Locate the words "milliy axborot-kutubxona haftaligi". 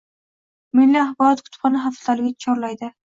0.79-2.33